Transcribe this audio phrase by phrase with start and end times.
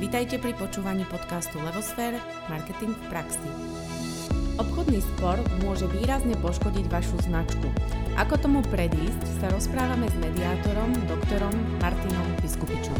[0.00, 2.16] Vítajte pri počúvaní podcastu Levosfér–
[2.48, 3.50] Marketing v praxi.
[4.56, 7.68] Obchodný spor môže výrazne poškodiť vašu značku.
[8.16, 11.52] Ako tomu predísť, sa rozprávame s mediátorom, doktorom
[11.84, 12.96] Martinom Biskupičom.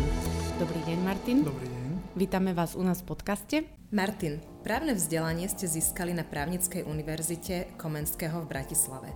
[0.60, 1.40] Dobrý deň, Martin.
[1.40, 1.88] Dobrý deň.
[2.20, 3.56] Vítame vás u nás v podcaste.
[3.96, 9.08] Martin, právne vzdelanie ste získali na Právnickej univerzite Komenského v Bratislave.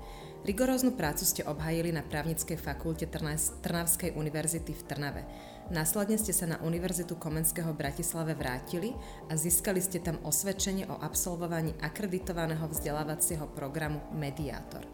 [0.49, 3.05] Rigoróznu prácu ste obhajili na Právnickej fakulte
[3.61, 5.23] Trnavskej univerzity v Trnave.
[5.73, 8.93] Následne ste sa na Univerzitu Komenského v Bratislave vrátili
[9.29, 14.85] a získali ste tam osvedčenie o absolvovaní akreditovaného vzdelávacieho programu Mediátor.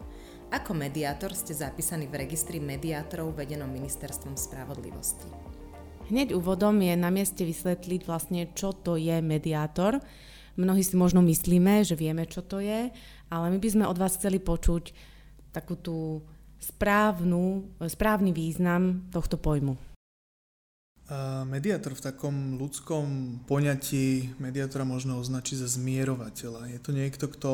[0.47, 5.27] Ako mediátor ste zapísaní v registri mediátorov vedenom Ministerstvom spravodlivosti.
[6.07, 9.99] Hneď úvodom je na mieste vysvetliť vlastne, čo to je mediátor.
[10.55, 12.95] Mnohí si možno myslíme, že vieme, čo to je,
[13.27, 14.95] ale my by sme od vás chceli počuť
[15.51, 16.23] takú tú
[16.63, 19.90] správnu, správny význam tohto pojmu.
[21.43, 26.71] Mediátor v takom ľudskom poňatí mediátora možno označiť za zmierovateľa.
[26.71, 27.51] Je to niekto, kto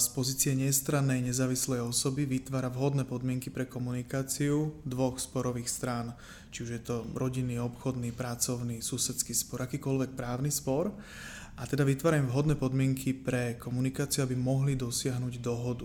[0.00, 6.16] z pozície nestrannej nezávislej osoby vytvára vhodné podmienky pre komunikáciu dvoch sporových strán.
[6.56, 10.88] Či už je to rodinný, obchodný, pracovný, susedský spor, akýkoľvek právny spor
[11.60, 15.84] a teda vytvárajú vhodné podmienky pre komunikáciu, aby mohli dosiahnuť dohodu.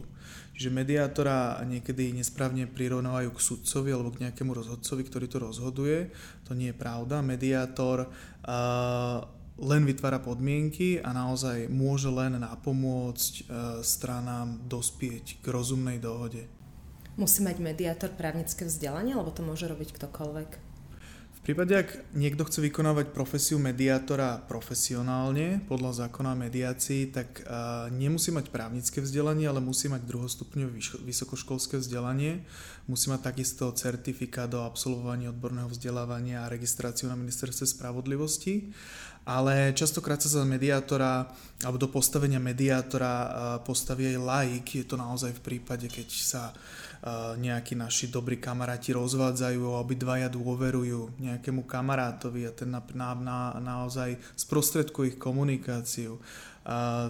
[0.59, 6.11] Čiže mediátora niekedy nesprávne prirovnávajú k sudcovi alebo k nejakému rozhodcovi, ktorý to rozhoduje.
[6.43, 7.23] To nie je pravda.
[7.23, 9.23] Mediátor uh,
[9.55, 13.47] len vytvára podmienky a naozaj môže len napomôcť
[13.83, 16.47] stranám dospieť k rozumnej dohode.
[17.19, 20.68] Musí mať mediátor právnické vzdelanie, alebo to môže robiť ktokoľvek?
[21.50, 27.42] Prípade, ak niekto chce vykonávať profesiu mediátora profesionálne podľa zákona o mediácii, tak
[27.89, 30.77] nemusí mať právnické vzdelanie, ale musí mať druhostupňové
[31.09, 32.45] vysokoškolské vzdelanie.
[32.86, 38.70] Musí mať takisto certifikát o absolvovaní odborného vzdelávania a registráciu na ministerstve spravodlivosti.
[39.25, 41.33] Ale častokrát sa za mediátora
[41.65, 44.65] alebo do postavenia mediátora postaví aj laik.
[44.77, 46.54] Je to naozaj v prípade, keď sa
[47.39, 53.39] nejakí naši dobrí kamaráti rozvádzajú a obidvaja dôverujú nejakému kamarátovi a ten na, na, na,
[53.55, 56.20] naozaj sprostredkuje ich komunikáciu.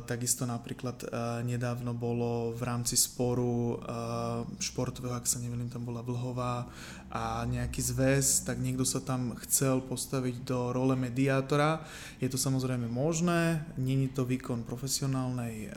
[0.07, 5.99] Takisto napríklad uh, nedávno bolo v rámci sporu uh, športového, ak sa neviem, tam bola
[5.99, 6.71] Vlhová
[7.11, 11.83] a nejaký zväz, tak niekto sa tam chcel postaviť do role mediátora.
[12.23, 15.73] Je to samozrejme možné, není to výkon profesionálnej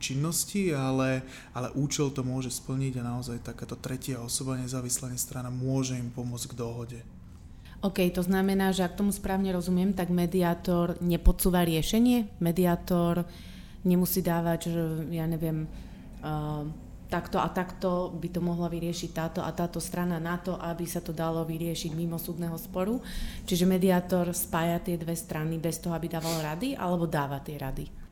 [0.00, 5.94] činnosti, ale, ale účel to môže splniť a naozaj takáto tretia osoba, nezávislá strana, môže
[5.94, 7.17] im pomôcť k dohode.
[7.78, 12.26] OK, to znamená, že ak tomu správne rozumiem, tak mediátor nepodsúva riešenie?
[12.42, 13.22] Mediátor
[13.86, 14.82] nemusí dávať, že
[15.14, 15.70] ja neviem,
[16.26, 16.66] uh,
[17.06, 20.98] takto a takto by to mohla vyriešiť táto a táto strana na to, aby sa
[20.98, 23.00] to dalo vyriešiť mimo súdneho sporu.
[23.46, 28.07] Čiže mediátor spája tie dve strany bez toho, aby dával rady, alebo dáva tie rady?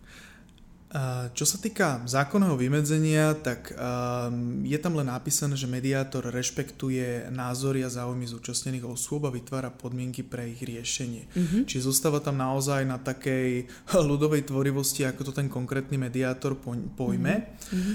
[1.36, 7.84] Čo sa týka zákonného vymedzenia, tak um, je tam len napísané, že mediátor rešpektuje názory
[7.84, 11.28] a záujmy zúčastnených osôb a vytvára podmienky pre ich riešenie.
[11.28, 11.62] Mm-hmm.
[11.68, 13.68] Čiže zostáva tam naozaj na takej
[14.08, 16.56] ľudovej tvorivosti, ako to ten konkrétny mediátor
[16.96, 17.34] pojme.
[17.44, 17.94] Mm-hmm.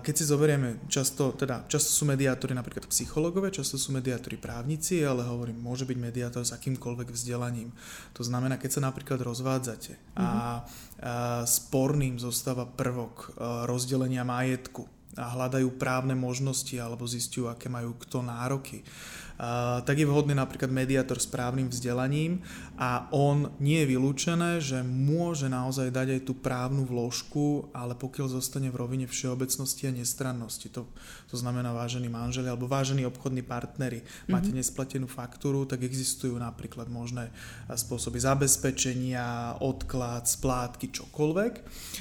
[0.00, 5.20] Keď si zoberieme, často, teda, často sú mediátori napríklad psychologové, často sú mediátori právnici, ale
[5.20, 7.76] hovorím, môže byť mediátor s akýmkoľvek vzdelaním.
[8.16, 10.16] To znamená, keď sa napríklad rozvádzate mm-hmm.
[10.16, 13.28] a, a sporným zo zostáva prvok e,
[13.66, 14.86] rozdelenia majetku
[15.18, 18.86] a hľadajú právne možnosti alebo zistujú, aké majú kto nároky
[19.86, 22.42] tak je vhodný napríklad mediátor s právnym vzdelaním
[22.74, 28.34] a on nie je vylúčené, že môže naozaj dať aj tú právnu vložku, ale pokiaľ
[28.34, 30.90] zostane v rovine všeobecnosti a nestrannosti, to,
[31.30, 34.30] to znamená vážení manželi alebo vážení obchodní partnery, mm-hmm.
[34.30, 37.30] máte nesplatenú faktúru, tak existujú napríklad možné
[37.70, 41.52] spôsoby zabezpečenia, odklad, splátky, čokoľvek.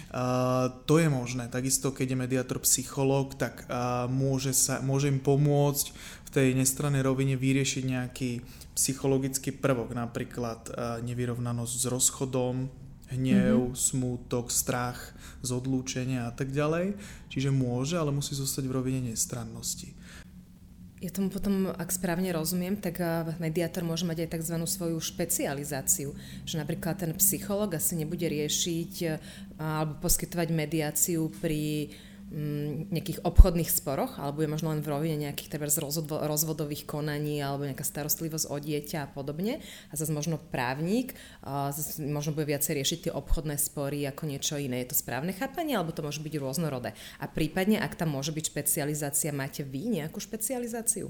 [0.10, 1.54] Uh, to je možné.
[1.54, 7.34] Takisto, keď je mediátor psychológ, tak uh, môže, sa, môže im pomôcť tej nestrannej rovine
[7.34, 8.32] vyriešiť nejaký
[8.78, 10.70] psychologický prvok, napríklad
[11.02, 12.70] nevyrovnanosť s rozchodom,
[13.10, 13.80] hnev, mm-hmm.
[13.80, 16.94] smútok, strach z odlúčenia a tak ďalej.
[17.34, 19.98] Čiže môže, ale musí zostať v rovine nestrannosti.
[20.98, 23.02] Ja tomu potom, ak správne rozumiem, tak
[23.38, 24.56] mediátor môže mať aj tzv.
[24.66, 26.14] svoju špecializáciu.
[26.46, 28.94] Že napríklad ten psycholog asi nebude riešiť
[29.58, 35.48] alebo poskytovať mediáciu pri Mm, nejakých obchodných sporoch, alebo je možno len v rovine nejakých
[35.48, 35.72] treba
[36.28, 39.64] rozvodových konaní alebo nejaká starostlivosť o dieťa a podobne.
[39.90, 41.16] A zase možno právnik,
[41.48, 44.84] zase možno bude viacej riešiť tie obchodné spory ako niečo iné.
[44.84, 46.92] Je to správne chápanie, alebo to môže byť rôznorodé.
[47.24, 51.08] A prípadne, ak tam môže byť špecializácia, máte vy nejakú špecializáciu?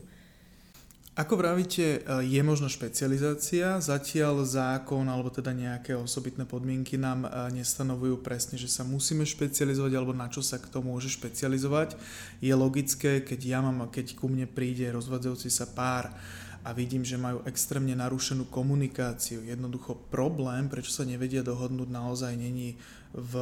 [1.18, 7.58] Ako vravíte, e, je možno špecializácia, zatiaľ zákon alebo teda nejaké osobitné podmienky nám e,
[7.58, 11.98] nestanovujú presne, že sa musíme špecializovať alebo na čo sa kto môže špecializovať.
[12.38, 16.14] Je logické, keď ja mám, keď ku mne príde rozvádzajúci sa pár
[16.62, 19.42] a vidím, že majú extrémne narušenú komunikáciu.
[19.42, 22.78] Jednoducho problém, prečo sa nevedia dohodnúť, naozaj není
[23.18, 23.34] v,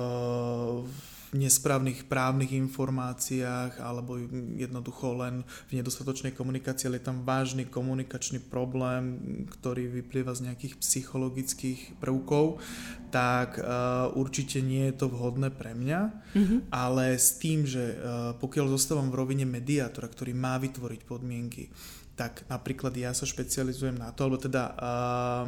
[0.80, 4.15] v nesprávnych právnych informáciách alebo
[4.55, 9.19] jednoducho len v nedostatočnej komunikácii, ale je tam vážny komunikačný problém,
[9.59, 12.63] ktorý vyplýva z nejakých psychologických prvkov,
[13.11, 15.99] tak uh, určite nie je to vhodné pre mňa,
[16.35, 16.59] mm-hmm.
[16.71, 21.67] ale s tým, že uh, pokiaľ zostávam v rovine mediátora, ktorý má vytvoriť podmienky,
[22.15, 25.43] tak napríklad ja sa špecializujem na to, alebo teda uh,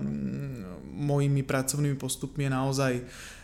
[0.84, 3.37] mojimi pracovnými postupmi je naozaj a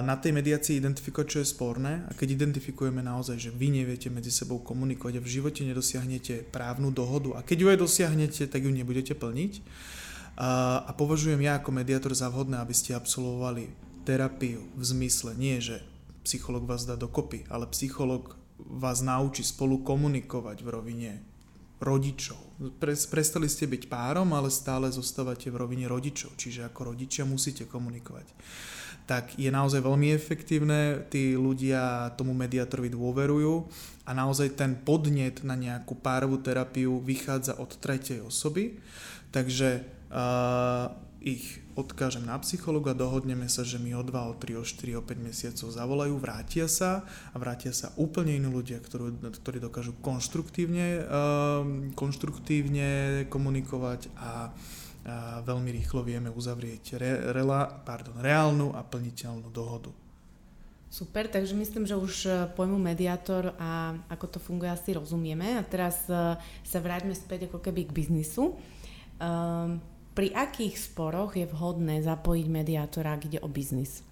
[0.00, 2.08] na tej mediácii identifikovať, čo je sporné?
[2.08, 6.88] A keď identifikujeme naozaj, že vy neviete medzi sebou komunikovať a v živote nedosiahnete právnu
[6.88, 9.52] dohodu a keď ju aj dosiahnete, tak ju nebudete plniť?
[10.40, 13.68] A, považujem ja ako mediátor za vhodné, aby ste absolvovali
[14.08, 15.84] terapiu v zmysle nie, že
[16.24, 21.12] psycholog vás dá dokopy, ale psycholog vás naučí spolu komunikovať v rovine
[21.84, 22.40] rodičov.
[23.12, 28.32] Prestali ste byť párom, ale stále zostávate v rovine rodičov, čiže ako rodičia musíte komunikovať
[29.10, 33.66] tak je naozaj veľmi efektívne, tí ľudia tomu mediátorovi dôverujú
[34.06, 38.78] a naozaj ten podnet na nejakú párovú terapiu vychádza od tretej osoby,
[39.34, 39.82] takže
[40.14, 44.94] uh, ich odkážem na psychologa, dohodneme sa, že mi o 2, o 3, o 4,
[44.94, 47.02] o 5 mesiacov zavolajú, vrátia sa
[47.34, 51.66] a vrátia sa úplne iní ľudia, ktorí, ktorí dokážu konštruktívne, uh,
[51.98, 54.54] konštruktívne komunikovať a
[55.10, 59.90] a veľmi rýchlo vieme uzavrieť re, rela, pardon, reálnu a plniteľnú dohodu.
[60.90, 65.54] Super, takže myslím, že už e, pojmu mediátor a ako to funguje asi rozumieme.
[65.54, 66.34] A teraz e,
[66.66, 68.58] sa vráťme späť ako keby k biznisu.
[69.22, 69.78] Um,
[70.18, 74.02] pri akých sporoch je vhodné zapojiť mediátora, ak ide o biznis?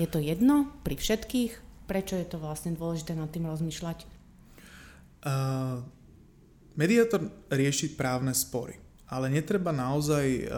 [0.00, 1.52] Je to jedno pri všetkých?
[1.84, 4.08] Prečo je to vlastne dôležité nad tým rozmýšľať?
[5.20, 5.84] Uh,
[6.80, 10.52] mediátor rieši právne spory ale netreba naozaj uh,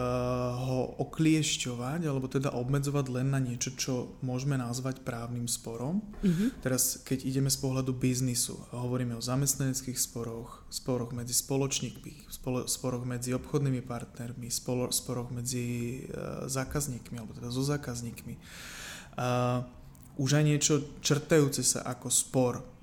[0.55, 5.99] ho okliešťovať alebo teda obmedzovať len na niečo, čo môžeme nazvať právnym sporom.
[6.23, 6.63] Mm-hmm.
[6.63, 13.03] Teraz, keď ideme z pohľadu biznisu, hovoríme o zamestnaneckých sporoch, sporoch medzi spoločníkmi, spolo, sporoch
[13.03, 18.39] medzi obchodnými partnermi, spolo, sporoch medzi uh, zákazníkmi alebo teda so zákazníkmi.
[19.19, 19.67] Uh,
[20.17, 20.73] už aj niečo
[21.03, 22.76] črtajúce sa ako spor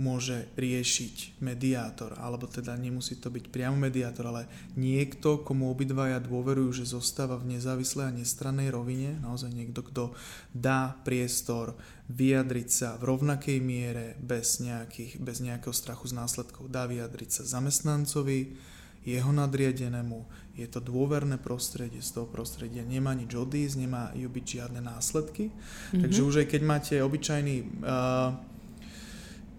[0.00, 6.82] môže riešiť mediátor, alebo teda nemusí to byť priamo mediátor, ale niekto, komu obidvaja dôverujú,
[6.82, 10.16] že zostáva v nezávislej a nestrannej rovine, naozaj niekto, kto
[10.56, 11.76] dá priestor
[12.08, 17.60] vyjadriť sa v rovnakej miere bez, nejakých, bez nejakého strachu z následkov, dá vyjadriť sa
[17.60, 18.56] zamestnancovi,
[19.00, 20.28] jeho nadriadenému,
[20.60, 25.48] je to dôverné prostredie, z toho prostredia nemá nič odísť, nemajú byť žiadne následky.
[25.48, 26.00] Mm-hmm.
[26.04, 28.36] Takže už aj keď máte obyčajný uh,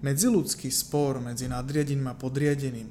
[0.02, 2.90] medziludský spor medzi nadriadeným a podriadeným,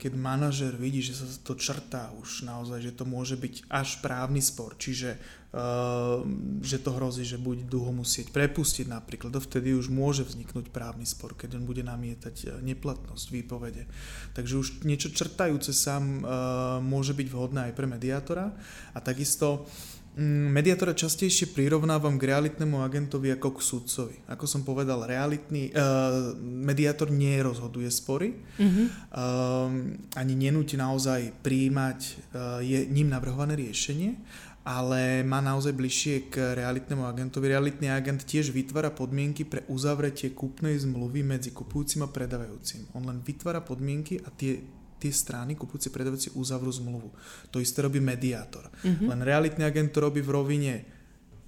[0.00, 4.40] keď manažer vidí, že sa to črtá už naozaj, že to môže byť až právny
[4.40, 6.24] spor, čiže uh,
[6.64, 11.36] že to hrozí, že bude dlho musieť prepustiť napríklad, dovtedy už môže vzniknúť právny spor,
[11.36, 13.84] keď on bude namietať uh, neplatnosť výpovede.
[14.32, 18.56] Takže už niečo črtajúce sa uh, môže byť vhodné aj pre mediátora.
[18.96, 24.16] A takisto uh, mediátora častejšie prirovnávam k realitnému agentovi ako k sudcovi.
[24.26, 28.86] Ako som povedal, realitný uh, mediátor nerozhoduje spory, mm-hmm.
[29.14, 29.70] uh,
[30.18, 31.98] ani nenúti naozaj príjmať
[32.34, 34.18] uh, je ním navrhované riešenie,
[34.66, 37.48] ale má naozaj bližšie k realitnému agentovi.
[37.48, 42.90] Realitný agent tiež vytvára podmienky pre uzavretie kúpnej zmluvy medzi kupujúcim a predávajúcim.
[42.98, 47.08] On len vytvára podmienky a tie tie strany, kupujúci predávajúci uzavrú zmluvu.
[47.50, 48.68] To isté robí mediátor.
[48.84, 49.08] Mm-hmm.
[49.08, 50.74] Len realitný agent to robí v rovine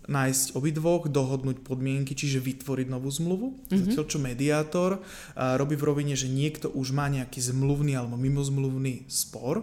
[0.09, 3.47] nájsť obidvoch, dohodnúť podmienky, čiže vytvoriť novú zmluvu.
[3.53, 3.79] Mm-hmm.
[3.93, 9.07] Zatiaľ čo mediátor a, robí v rovine, že niekto už má nejaký zmluvný alebo mimozmluvný
[9.07, 9.63] spor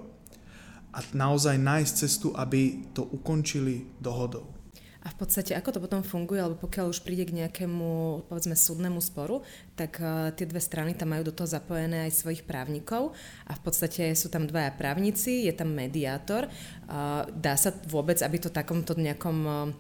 [0.96, 4.59] a naozaj nájsť cestu, aby to ukončili dohodou.
[5.00, 9.00] A v podstate, ako to potom funguje, alebo pokiaľ už príde k nejakému, povedzme, súdnemu
[9.00, 9.40] sporu,
[9.80, 13.16] tak uh, tie dve strany tam majú do toho zapojené aj svojich právnikov
[13.48, 16.52] a v podstate sú tam dvaja právnici, je tam mediátor.
[16.84, 19.72] Uh, dá sa vôbec, aby to takomto nejakom uh,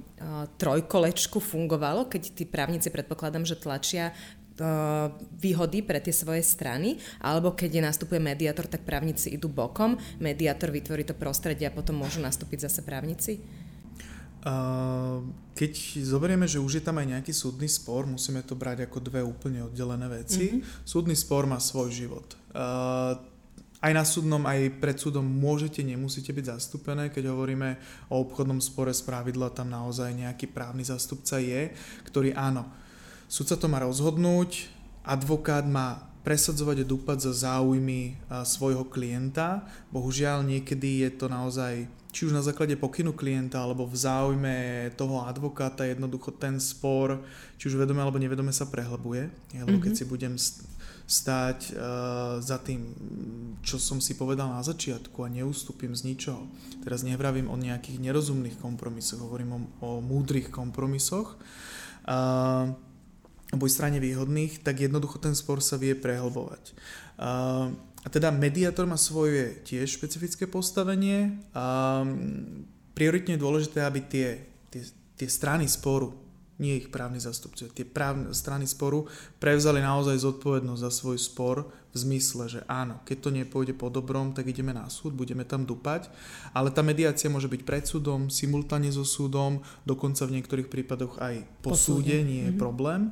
[0.55, 4.15] trojkolečku fungovalo, keď tí právnici predpokladám, že tlačia
[5.39, 10.67] výhody pre tie svoje strany, alebo keď je nastupuje mediátor, tak právnici idú bokom, mediátor
[10.67, 13.39] vytvorí to prostredie a potom môžu nastúpiť zase právnici?
[15.55, 19.19] Keď zoberieme, že už je tam aj nejaký súdny spor, musíme to brať ako dve
[19.19, 20.55] úplne oddelené veci.
[20.55, 20.87] Mm-hmm.
[20.87, 22.39] Súdny spor má svoj život.
[23.79, 27.07] aj na súdnom, aj pred súdom môžete, nemusíte byť zastúpené.
[27.07, 27.79] Keď hovoríme
[28.11, 31.71] o obchodnom spore z pravidla, tam naozaj nejaký právny zastupca je,
[32.03, 32.67] ktorý áno,
[33.31, 34.67] súdca to má rozhodnúť,
[35.07, 39.63] advokát má presadzovať a dúpať za záujmy svojho klienta.
[39.95, 44.57] Bohužiaľ niekedy je to naozaj či už na základe pokynu klienta alebo v záujme
[44.97, 47.21] toho advokáta jednoducho ten spor,
[47.61, 49.29] či už vedome alebo nevedome sa prehlbuje.
[49.53, 49.83] Lebo mm-hmm.
[49.85, 50.33] keď si budem
[51.09, 51.81] stáť uh,
[52.37, 52.93] za tým,
[53.65, 56.45] čo som si povedal na začiatku a neustúpim z ničoho.
[56.85, 61.37] Teraz nevravím o nejakých nerozumných kompromisoch, hovorím o, o múdrych kompromisoch.
[62.05, 62.73] Uh,
[63.49, 66.73] oboj strane výhodných, tak jednoducho ten spor sa vie prehlbovať.
[67.17, 71.99] Uh, a teda mediátor má svoje tiež špecifické postavenie a
[72.95, 74.27] prioritne je dôležité, aby tie,
[74.71, 74.83] tie,
[75.19, 76.15] tie strany sporu,
[76.59, 79.07] nie ich právni zastupcovia, tie právne strany sporu
[79.39, 81.57] prevzali naozaj zodpovednosť za svoj spor
[81.89, 85.63] v zmysle, že áno, keď to nepôjde po dobrom, tak ideme na súd, budeme tam
[85.63, 86.11] dupať,
[86.51, 91.47] ale tá mediácia môže byť pred súdom, simultáne so súdom, dokonca v niektorých prípadoch aj
[91.63, 92.61] po, po súde, nie je mm-hmm.
[92.61, 93.11] problém.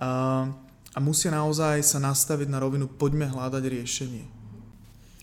[0.00, 0.67] Uh,
[0.98, 4.26] a musia naozaj sa nastaviť na rovinu, poďme hľadať riešenie.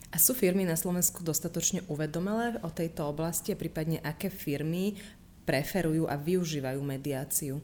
[0.08, 4.96] A sú firmy na Slovensku dostatočne uvedomelé o tejto oblasti a prípadne aké firmy
[5.44, 7.60] preferujú a využívajú mediáciu?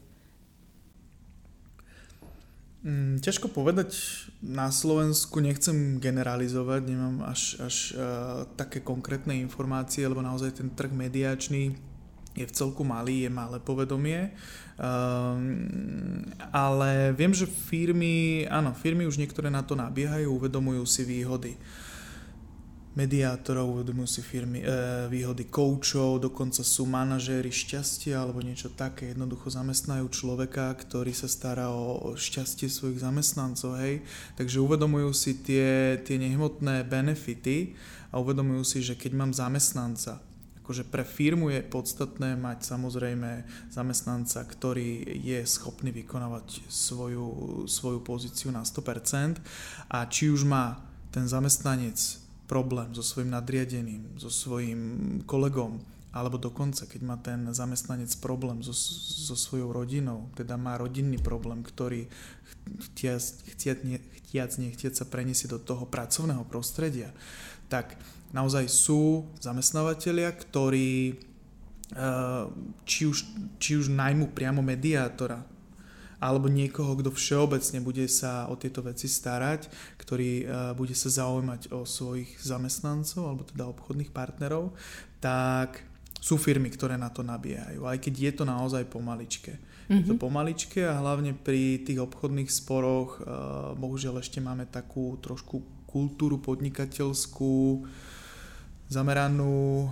[2.84, 3.96] Mm, ťažko povedať,
[4.44, 10.92] na Slovensku nechcem generalizovať, nemám až, až uh, také konkrétne informácie, lebo naozaj ten trh
[10.92, 11.80] mediačný
[12.36, 14.32] je v celku malý, je malé povedomie.
[14.82, 21.54] Um, ale viem, že firmy, áno, firmy už niektoré na to nabiehajú, uvedomujú si výhody
[22.92, 24.68] mediátorov, uvedomujú si firmy, e,
[25.08, 29.16] výhody koučov, dokonca sú manažéri šťastia alebo niečo také.
[29.16, 34.04] Jednoducho zamestnajú človeka, ktorý sa stará o, o šťastie svojich zamestnancov, hej.
[34.36, 37.80] Takže uvedomujú si tie, tie nehmotné benefity
[38.12, 40.20] a uvedomujú si, že keď mám zamestnanca,
[40.72, 43.44] akože pre firmu je podstatné mať samozrejme
[43.76, 47.28] zamestnanca, ktorý je schopný vykonávať svoju,
[47.68, 49.36] svoju pozíciu na 100%
[49.92, 50.80] a či už má
[51.12, 52.00] ten zamestnanec
[52.48, 54.80] problém so svojím nadriadeným, so svojím
[55.28, 55.84] kolegom,
[56.16, 61.68] alebo dokonca, keď má ten zamestnanec problém so, so svojou rodinou, teda má rodinný problém,
[61.68, 62.08] ktorý
[62.96, 63.20] chtiac,
[63.60, 67.12] chtiac nechtiac sa preniesie do toho pracovného prostredia,
[67.68, 68.00] tak
[68.32, 72.44] naozaj sú zamestnávateľia, ktorí eh,
[72.88, 73.18] či už,
[73.60, 75.44] či už najmu priamo mediátora,
[76.22, 79.68] alebo niekoho, kto všeobecne bude sa o tieto veci starať,
[80.00, 80.46] ktorý eh,
[80.76, 84.74] bude sa zaujímať o svojich zamestnancov alebo teda obchodných partnerov,
[85.22, 89.58] tak sú firmy, ktoré na to nabiehajú, aj keď je to naozaj pomaličke.
[89.58, 89.98] Mm-hmm.
[89.98, 90.22] Je to mhm.
[90.22, 97.84] pomaličke a hlavne pri tých obchodných sporoch uh, bohužiaľ ešte máme takú trošku kultúru podnikateľskú,
[98.92, 99.88] zameranú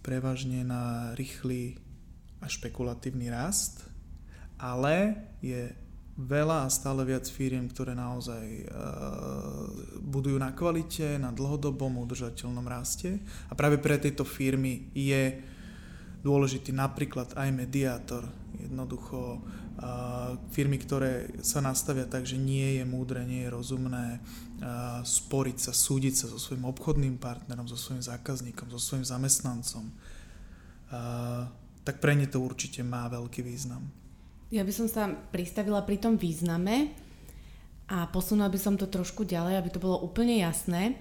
[0.00, 1.76] prevažne na rýchly
[2.40, 3.84] a špekulatívny rast,
[4.56, 5.12] ale
[5.44, 5.68] je
[6.16, 9.68] veľa a stále viac firiem, ktoré naozaj uh,
[10.00, 13.20] budujú na kvalite, na dlhodobom udržateľnom raste.
[13.50, 15.44] A práve pre tieto firmy je
[16.24, 18.24] dôležitý napríklad aj mediátor.
[18.56, 19.44] Jednoducho
[20.54, 24.24] firmy, ktoré sa nastavia tak, že nie je múdre, nie je rozumné
[25.04, 29.84] sporiť sa, súdiť sa so svojím obchodným partnerom, so svojím zákazníkom, so svojím zamestnancom,
[31.84, 33.84] tak pre ne to určite má veľký význam.
[34.48, 36.94] Ja by som sa pristavila pri tom význame
[37.90, 40.96] a posunula by som to trošku ďalej, aby to bolo úplne jasné.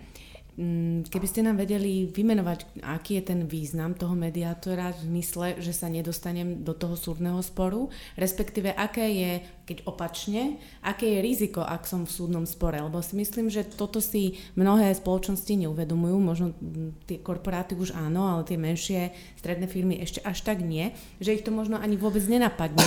[0.53, 5.73] Mm, keby ste nám vedeli vymenovať, aký je ten význam toho mediátora v zmysle, že
[5.73, 7.89] sa nedostanem do toho súdneho sporu,
[8.21, 9.31] respektíve aké je,
[9.65, 13.97] keď opačne, aké je riziko, ak som v súdnom spore, lebo si myslím, že toto
[13.97, 16.53] si mnohé spoločnosti neuvedomujú, možno
[17.09, 19.09] tie korporáty už áno, ale tie menšie
[19.41, 22.85] stredné firmy ešte až tak nie, že ich to možno ani vôbec nenapadne,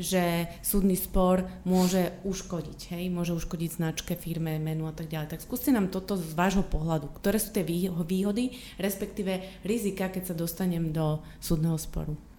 [0.00, 5.36] že súdny spor môže uškodiť, hej, môže uškodiť značke, firme, menu a tak ďalej.
[5.36, 7.12] Tak skúste nám toto z vášho pohľadu.
[7.20, 12.29] Ktoré sú tie výhody, respektíve rizika, keď sa dostanem do súdneho sporu?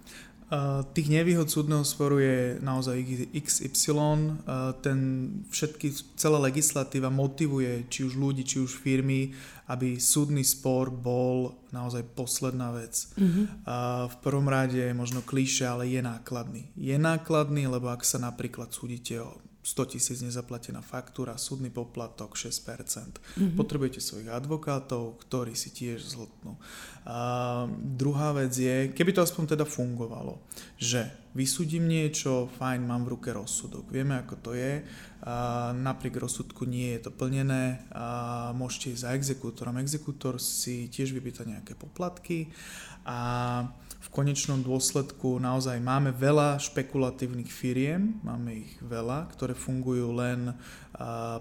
[0.52, 3.00] Uh, tých nevýhod súdneho sporu je naozaj
[3.32, 3.96] XY.
[4.44, 4.98] Uh, ten
[5.48, 9.32] všetky, celá legislatíva motivuje či už ľudí, či už firmy,
[9.72, 13.08] aby súdny spor bol naozaj posledná vec.
[13.16, 13.64] Mm-hmm.
[13.64, 16.68] Uh, v prvom rade je možno klíše, ale je nákladný.
[16.76, 23.22] Je nákladný, lebo ak sa napríklad súdite o 100 tisíc nezaplatená faktúra, súdny poplatok 6%.
[23.22, 23.54] Mm-hmm.
[23.54, 26.58] Potrebujete svojich advokátov, ktorí si tiež zhltnú.
[27.06, 30.42] A druhá vec je, keby to aspoň teda fungovalo,
[30.82, 31.06] že
[31.38, 34.82] vysúdim niečo, fajn, mám v ruke rozsudok, vieme ako to je,
[35.22, 39.78] a napriek rozsudku nie je to plnené, a môžete ísť za exekútorom.
[39.78, 42.50] Exekútor si tiež vypýta nejaké poplatky
[43.06, 43.62] a
[44.12, 50.52] konečnom dôsledku naozaj máme veľa špekulatívnych firiem, máme ich veľa, ktoré fungujú len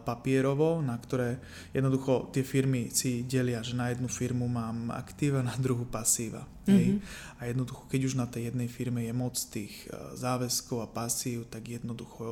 [0.08, 1.44] papierovo, na ktoré
[1.76, 6.48] jednoducho tie firmy si delia, že na jednu firmu mám aktíva, na druhú pasíva.
[6.48, 6.72] Mm-hmm.
[6.72, 6.86] Hej?
[6.88, 7.00] Mhm.
[7.36, 11.68] A jednoducho, keď už na tej jednej firme je moc tých záväzkov a pasív, tak
[11.68, 12.24] jednoducho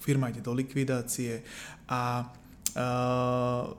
[0.00, 1.44] firma ide do likvidácie
[1.92, 2.32] a
[2.80, 3.76] uh,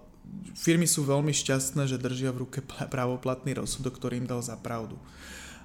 [0.53, 2.60] firmy sú veľmi šťastné, že držia v ruke
[2.93, 5.01] právoplatný rozsudok, ktorý im dal za pravdu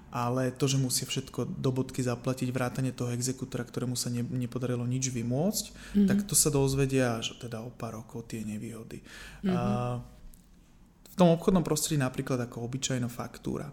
[0.09, 4.89] ale to, že musia všetko do bodky zaplatiť, vrátane toho exekútora, ktorému sa ne, nepodarilo
[4.89, 6.07] nič vymôcť, mm-hmm.
[6.09, 9.05] tak to sa dozvedia až teda o pár rokov tie nevýhody.
[9.05, 9.53] Mm-hmm.
[9.53, 10.01] A,
[11.09, 13.69] v tom obchodnom prostredí napríklad ako obyčajná faktúra,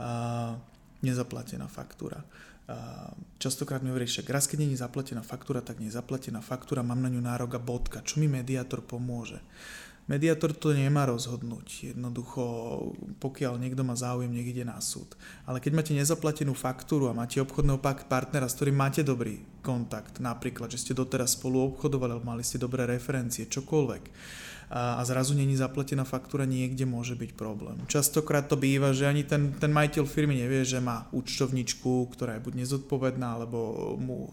[0.00, 0.56] a,
[1.04, 2.24] nezaplatená faktúra.
[2.66, 7.04] A, častokrát mi hovorí, že raz keď nie je zaplatená faktúra, tak nezaplatená faktúra, mám
[7.04, 8.00] na ňu nárok a bodka.
[8.00, 9.44] Čo mi mediátor pomôže?
[10.06, 11.90] Mediátor to nemá rozhodnúť.
[11.90, 12.42] Jednoducho,
[13.18, 15.18] pokiaľ niekto má záujem, nech ide na súd.
[15.42, 20.70] Ale keď máte nezaplatenú faktúru a máte obchodného partnera, s ktorým máte dobrý kontakt, napríklad,
[20.70, 24.02] že ste doteraz spolu obchodovali, mali ste dobré referencie, čokoľvek,
[24.66, 27.78] a, a zrazu není zaplatená faktúra, niekde môže byť problém.
[27.86, 32.44] Častokrát to býva, že ani ten, ten majiteľ firmy nevie, že má účtovničku, ktorá je
[32.44, 34.30] buď nezodpovedná, alebo mu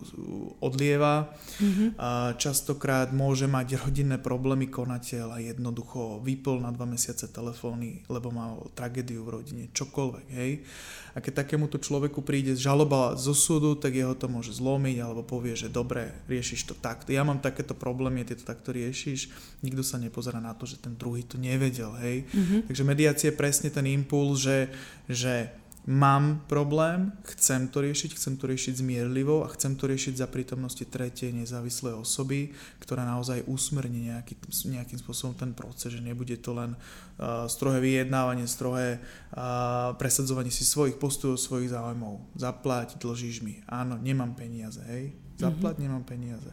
[0.59, 1.33] odlieva.
[1.61, 1.87] Mm-hmm.
[2.01, 8.33] A častokrát môže mať rodinné problémy konateľ a jednoducho vypol na dva mesiace telefóny, lebo
[8.33, 10.65] mal tragédiu v rodine, čokoľvek, hej.
[11.13, 15.53] A keď takémuto človeku príde žaloba zo súdu, tak jeho to môže zlomiť alebo povie,
[15.53, 17.13] že dobre, riešiš to takto.
[17.13, 19.29] Ja mám takéto problémy, ty to takto riešiš.
[19.61, 22.23] Nikto sa nepozerá na to, že ten druhý to nevedel, hej.
[22.23, 22.71] Mm-hmm.
[22.71, 24.71] Takže mediácia je presne ten impuls, že,
[25.11, 25.51] že
[25.83, 30.79] mám problém, chcem to riešiť, chcem to riešiť zmierlivo a chcem to riešiť za prítomnosti
[30.87, 36.79] tretej nezávislej osoby, ktorá naozaj usmerní nejaký, nejakým spôsobom ten proces, že nebude to len
[36.79, 39.03] uh, strohé vyjednávanie, strohé
[39.35, 42.31] uh, presadzovanie si svojich postojov, svojich záujmov.
[42.39, 43.59] Zaplať, dlžíš mi.
[43.67, 45.11] Áno, nemám peniaze, hej.
[45.35, 45.83] Zaplať, mm-hmm.
[45.83, 46.51] nemám peniaze.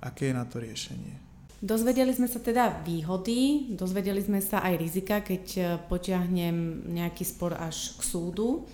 [0.00, 1.33] Aké je na to riešenie?
[1.64, 7.56] Dozvedeli sme sa teda výhody, dozvedeli sme sa aj rizika, keď e, potiahnem nejaký spor
[7.56, 8.68] až k súdu.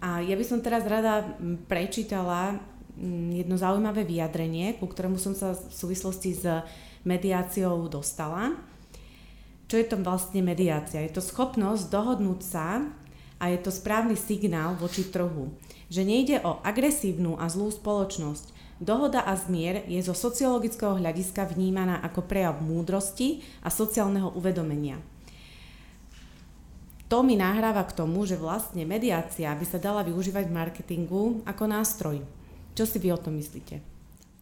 [0.00, 1.36] A ja by som teraz rada
[1.68, 2.56] prečítala
[3.28, 6.44] jedno zaujímavé vyjadrenie, ku ktorému som sa v súvislosti s
[7.04, 8.56] mediáciou dostala.
[9.68, 11.04] Čo je to vlastne mediácia?
[11.04, 12.88] Je to schopnosť dohodnúť sa
[13.36, 15.52] a je to správny signál voči trhu.
[15.92, 22.02] Že nejde o agresívnu a zlú spoločnosť, Dohoda a zmier je zo sociologického hľadiska vnímaná
[22.02, 24.98] ako prejav múdrosti a sociálneho uvedomenia.
[27.06, 31.64] To mi nahráva k tomu, že vlastne mediácia by sa dala využívať v marketingu ako
[31.70, 32.16] nástroj.
[32.74, 33.78] Čo si vy o tom myslíte?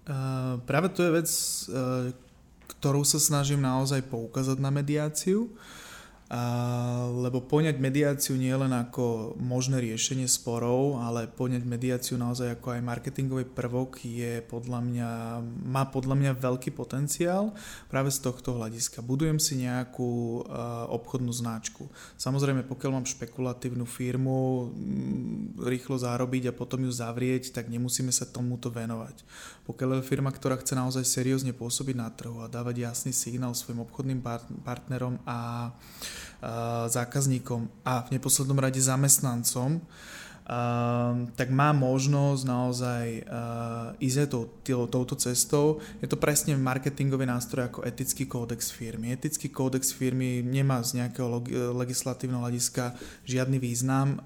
[0.09, 2.09] Uh, práve to je vec, uh,
[2.79, 5.53] ktorú sa snažím naozaj poukázať na mediáciu.
[5.53, 5.82] Uh,
[7.13, 12.81] lebo poňať mediáciu nie len ako možné riešenie sporov, ale poňať mediáciu naozaj ako aj
[12.81, 15.11] marketingový prvok je podľa mňa,
[15.69, 17.53] má podľa mňa veľký potenciál
[17.93, 19.05] práve z tohto hľadiska.
[19.05, 21.93] Budujem si nejakú uh, obchodnú značku.
[22.17, 28.25] Samozrejme, pokiaľ mám špekulatívnu firmu, m, rýchlo zarobiť a potom ju zavrieť, tak nemusíme sa
[28.25, 29.21] tomuto venovať.
[29.69, 33.85] Pokiaľ je firma, ktorá chce naozaj seriózne pôsobiť na trhu a dávať jasný signál svojim
[33.85, 34.25] obchodným
[34.65, 35.69] partnerom a
[36.89, 39.81] zákazníkom a v neposlednom rade zamestnancom,
[41.39, 43.05] tak má možnosť naozaj
[44.03, 44.51] ísť aj tou,
[44.91, 45.79] touto cestou.
[46.03, 49.15] Je to presne marketingový nástroj ako etický kódex firmy.
[49.15, 51.47] Etický kódex firmy nemá z nejakého
[51.79, 54.19] legislatívneho hľadiska žiadny význam,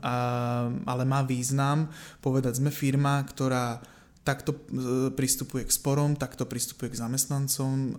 [0.89, 1.93] ale má význam
[2.25, 3.85] povedať, sme firma, ktorá
[4.27, 4.59] takto e,
[5.15, 7.95] pristupuje k sporom, takto pristupuje k zamestnancom,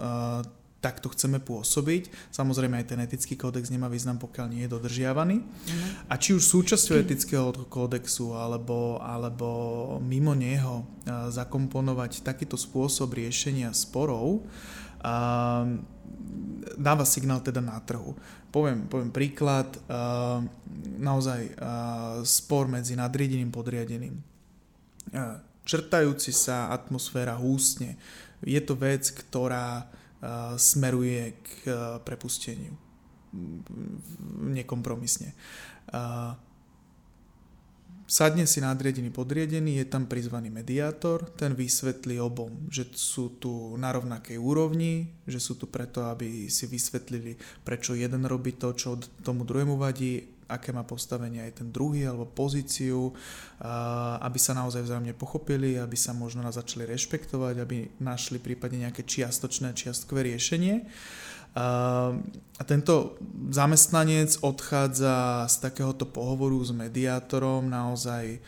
[0.78, 2.30] takto chceme pôsobiť.
[2.30, 5.42] Samozrejme aj ten etický kódex nemá význam, pokiaľ nie je dodržiavaný.
[5.42, 5.88] Mm.
[6.06, 9.50] A či už súčasťou etického kódexu alebo, alebo
[10.06, 14.46] mimo neho zakomponovať takýto spôsob riešenia sporov,
[15.02, 15.66] a,
[16.78, 18.14] dáva signál teda na trhu.
[18.54, 20.42] Poviem, poviem príklad, a,
[20.98, 24.16] naozaj a, spor medzi nadriedeným podriadeným.
[25.18, 27.98] A, črtajúci sa atmosféra húsne.
[28.46, 29.90] Je to vec, ktorá
[30.58, 31.52] smeruje k
[32.02, 32.74] prepusteniu
[34.42, 35.34] nekompromisne.
[38.08, 43.92] sadne si nadriadený podriadený, je tam prizvaný mediátor, ten vysvetlí obom, že sú tu na
[43.92, 47.36] rovnakej úrovni, že sú tu preto, aby si vysvetlili,
[47.68, 52.24] prečo jeden robí to, čo tomu druhému vadí, aké má postavenie aj ten druhý alebo
[52.28, 53.12] pozíciu,
[54.24, 59.76] aby sa naozaj vzájomne pochopili, aby sa možno začali rešpektovať, aby našli prípadne nejaké čiastočné,
[59.76, 60.88] čiastkové riešenie.
[61.58, 63.18] A tento
[63.50, 68.40] zamestnanec odchádza z takéhoto pohovoru s mediátorom naozaj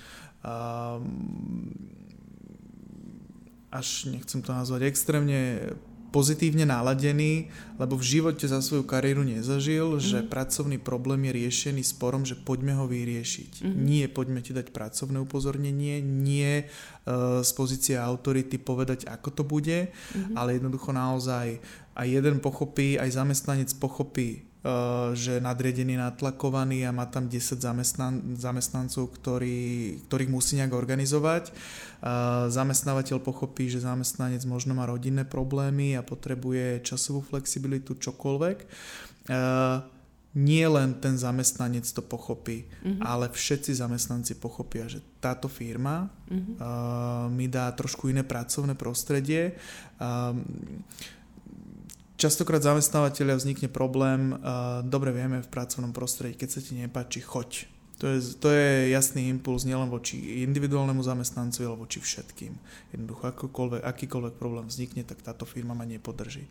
[3.70, 5.74] až nechcem to nazvať extrémne
[6.10, 10.10] pozitívne naladený, lebo v živote za svoju kariéru nezažil, mm-hmm.
[10.10, 13.62] že pracovný problém je riešený sporom, že poďme ho vyriešiť.
[13.62, 13.82] Mm-hmm.
[13.86, 19.93] Nie poďme ti dať pracovné upozornenie, nie uh, z pozície autority povedať, ako to bude,
[19.93, 20.34] mm-hmm.
[20.34, 21.62] ale jednoducho naozaj
[21.93, 28.36] aj jeden pochopí, aj zamestnanec pochopí, uh, že nadriedený natlakovaný a má tam 10 zamestnan-
[28.36, 31.52] zamestnancov, ktorý, ktorých musí nejak organizovať.
[32.00, 38.58] Uh, zamestnávateľ pochopí, že zamestnanec možno má rodinné problémy a potrebuje časovú flexibilitu, čokoľvek.
[39.30, 39.84] Uh,
[40.38, 43.02] nie len ten zamestnanec to pochopí, uh-huh.
[43.02, 46.38] ale všetci zamestnanci pochopia, že táto firma uh-huh.
[46.38, 49.58] uh, mi dá trošku iné pracovné prostredie.
[49.98, 50.38] Uh,
[52.19, 57.71] Častokrát zamestnávateľia vznikne problém, uh, dobre vieme v pracovnom prostredí, keď sa ti nepáči, choď.
[57.99, 62.55] To je, to je jasný impuls nielen voči individuálnemu zamestnancovi, ale voči všetkým.
[62.95, 63.36] Jednoducho,
[63.84, 66.47] akýkoľvek problém vznikne, tak táto firma ma nepodrží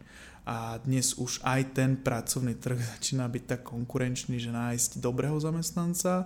[0.48, 6.24] a dnes už aj ten pracovný trh začína byť tak konkurenčný, že nájsť dobrého zamestnanca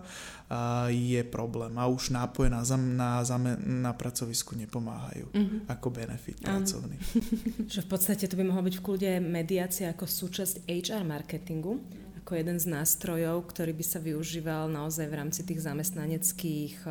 [0.95, 5.61] je problém a už nápoje na, zam, na, zame, na pracovisku nepomáhajú mm-hmm.
[5.67, 7.03] ako benefit pracovný.
[7.75, 11.83] že v podstate to by mohlo byť v kľude mediácia ako súčasť HR marketingu,
[12.23, 16.87] ako jeden z nástrojov, ktorý by sa využíval naozaj v rámci tých zamestnaneckých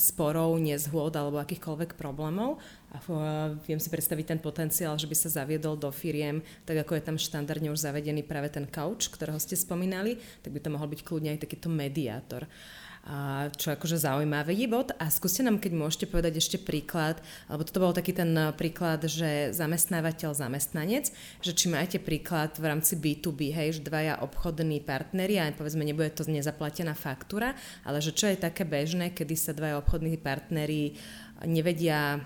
[0.00, 2.56] sporov, nezhôd alebo akýchkoľvek problémov
[2.90, 2.98] a
[3.66, 7.16] viem si predstaviť ten potenciál, že by sa zaviedol do firiem, tak ako je tam
[7.16, 11.30] štandardne už zavedený práve ten couch, ktorého ste spomínali, tak by to mohol byť kľudne
[11.38, 12.50] aj takýto mediátor.
[13.00, 14.92] A čo akože zaujímavý bod.
[15.00, 17.16] A skúste nám, keď môžete povedať ešte príklad,
[17.48, 18.28] alebo toto bol taký ten
[18.60, 21.08] príklad, že zamestnávateľ, zamestnanec,
[21.40, 26.12] že či máte príklad v rámci B2B, hej, že dvaja obchodní partneri, a povedzme, nebude
[26.12, 27.56] to nezaplatená faktúra,
[27.88, 30.92] ale že čo je také bežné, kedy sa dvaja obchodní partneri
[31.48, 32.20] nevedia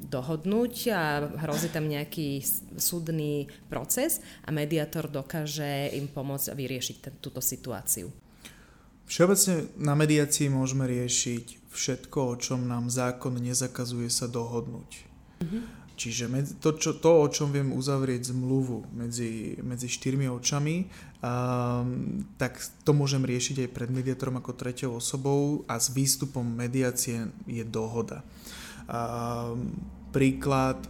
[0.00, 1.02] dohodnúť a
[1.44, 2.40] hrozí tam nejaký
[2.80, 8.08] súdny proces a mediátor dokáže im pomôcť vyriešiť ten, túto situáciu.
[9.04, 14.90] Všeobecne na mediácii môžeme riešiť všetko, o čom nám zákon nezakazuje sa dohodnúť.
[15.42, 15.62] Mm-hmm.
[16.00, 16.32] Čiže
[16.64, 20.88] to, čo, to, o čom viem uzavrieť zmluvu medzi, medzi štyrmi očami,
[21.20, 22.56] um, tak
[22.88, 28.24] to môžem riešiť aj pred mediátorom ako treťou osobou a s výstupom mediácie je dohoda.
[28.90, 29.70] Um,
[30.10, 30.82] príklad,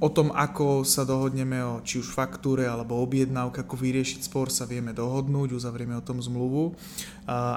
[0.00, 4.64] o tom, ako sa dohodneme o či už faktúre alebo objednávke, ako vyriešiť spor, sa
[4.64, 6.72] vieme dohodnúť, uzavrieme o tom zmluvu.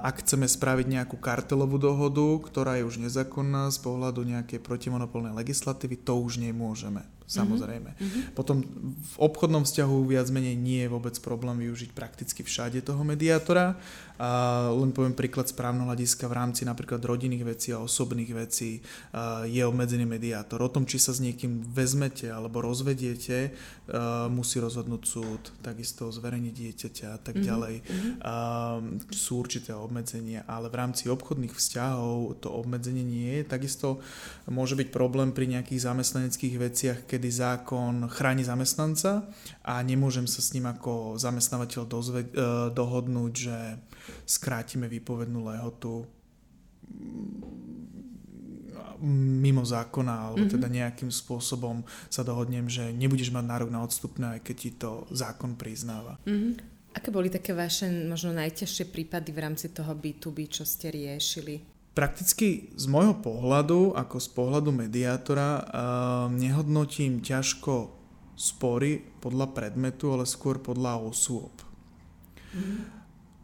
[0.03, 6.03] Ak chceme spraviť nejakú kartelovú dohodu, ktorá je už nezákonná z pohľadu nejakej protimonopolnej legislatívy,
[6.03, 7.98] to už nemôžeme samozrejme.
[7.98, 8.38] Mm-hmm.
[8.38, 8.62] Potom
[8.93, 13.82] v obchodnom vzťahu viac menej nie je vôbec problém využiť prakticky všade toho mediátora.
[14.22, 18.80] A len poviem príklad správneho hľadiska v rámci napríklad rodinných vecí a osobných vecí
[19.50, 20.62] je obmedzený mediátor.
[20.62, 23.58] O tom, či sa s niekým vezmete alebo rozvediete,
[24.30, 27.50] musí rozhodnúť súd, takisto zverejniť dieťaťa a tak mm-hmm.
[27.50, 27.76] ďalej.
[29.12, 33.50] Sú určité obmedzenia, ale v rámci obchodných vzťahov to obmedzenie nie je.
[33.50, 33.98] Takisto
[34.46, 39.23] môže byť problém pri nejakých zamestnaneckých veciach, kedy zákon chráni zamestnanca
[39.63, 43.57] a nemôžem sa s ním ako zamestnávateľ dozve, eh, dohodnúť, že
[44.27, 46.03] skrátime výpovednú lehotu
[49.39, 50.55] mimo zákona, alebo mm-hmm.
[50.59, 55.07] teda nejakým spôsobom sa dohodnem, že nebudeš mať nárok na odstupné, aj keď ti to
[55.15, 56.19] zákon priznáva.
[56.27, 56.51] Mm-hmm.
[56.99, 61.72] Aké boli také vaše možno najťažšie prípady v rámci toho B2B, čo ste riešili?
[61.93, 65.63] Prakticky z môjho pohľadu, ako z pohľadu mediátora, uh,
[66.34, 67.93] nehodnotím ťažko
[68.34, 71.53] spory podľa predmetu, ale skôr podľa osôb.
[72.58, 72.89] Mm.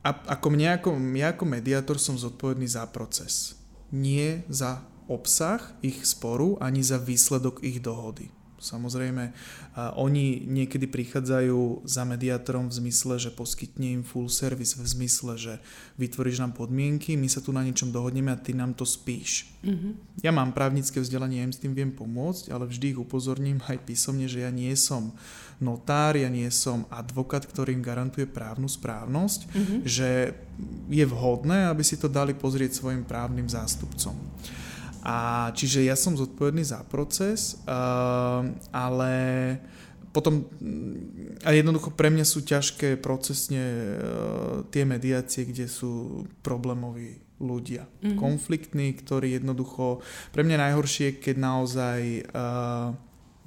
[0.01, 3.59] A ako mňa, ako, ja ako mediátor som zodpovedný za proces.
[3.93, 8.33] Nie za obsah ich sporu, ani za výsledok ich dohody.
[8.59, 9.31] Samozrejme,
[9.95, 15.53] oni niekedy prichádzajú za mediátorom v zmysle, že poskytne im full service, v zmysle, že
[15.95, 19.47] vytvoríš nám podmienky, my sa tu na niečom dohodneme a ty nám to spíš.
[19.63, 20.23] Mm-hmm.
[20.23, 23.79] Ja mám právnické vzdelanie, ja im s tým viem pomôcť, ale vždy ich upozorním aj
[23.87, 25.15] písomne, že ja nie som
[25.59, 29.79] notár, ja nie som advokát, ktorý im garantuje právnu správnosť, mm-hmm.
[29.87, 30.35] že
[30.91, 34.15] je vhodné, aby si to dali pozrieť svojim právnym zástupcom.
[35.03, 38.43] A čiže ja som zodpovedný za proces, uh,
[38.75, 39.11] ale
[40.11, 47.23] potom mm, a jednoducho pre mňa sú ťažké procesne uh, tie mediácie, kde sú problémoví
[47.39, 47.87] ľudia.
[48.03, 48.19] Mm-hmm.
[48.19, 50.03] Konfliktní, ktorí jednoducho...
[50.35, 51.99] Pre mňa najhoršie, keď naozaj
[52.35, 52.91] uh,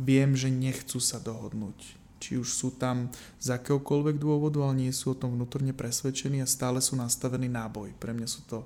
[0.00, 3.10] viem, že nechcú sa dohodnúť či už sú tam
[3.42, 7.98] z akéhokoľvek dôvodu, ale nie sú o tom vnútorne presvedčení a stále sú nastavení náboj.
[7.98, 8.62] Pre mňa sú to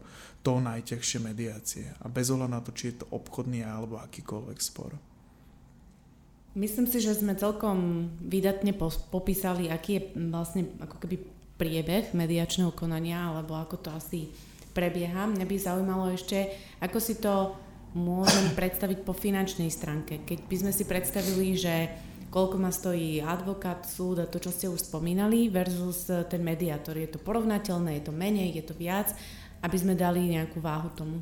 [0.47, 1.91] to najťažšie mediácie.
[1.99, 4.95] A bez ohľadu na to, či je to obchodný alebo akýkoľvek spor.
[6.55, 8.71] Myslím si, že sme celkom vydatne
[9.11, 11.19] popísali, aký je vlastne ako keby
[11.59, 14.31] priebeh mediačného konania, alebo ako to asi
[14.71, 15.27] prebieha.
[15.27, 17.59] Mňa by zaujímalo ešte, ako si to
[17.97, 20.23] môžem predstaviť po finančnej stránke.
[20.25, 21.91] Keď by sme si predstavili, že
[22.29, 26.97] koľko ma stojí advokát, súd a to, čo ste už spomínali, versus ten mediátor.
[26.97, 29.17] Je to porovnateľné, je to menej, je to viac,
[29.63, 31.21] aby sme dali nejakú váhu tomu.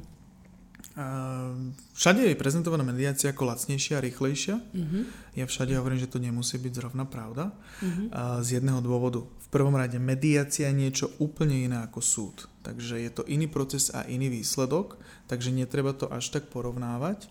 [1.96, 4.56] Všade je prezentovaná mediácia ako lacnejšia a rýchlejšia.
[4.62, 5.02] Uh-huh.
[5.34, 7.50] Ja všade hovorím, že to nemusí byť zrovna pravda.
[7.82, 8.14] Uh-huh.
[8.44, 9.26] Z jedného dôvodu.
[9.26, 12.36] V prvom rade mediácia je niečo úplne iné ako súd.
[12.62, 14.94] Takže je to iný proces a iný výsledok,
[15.26, 17.26] takže netreba to až tak porovnávať.